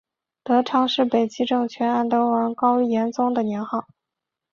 [0.43, 3.85] 德昌是北齐政权安德王高延宗的年号。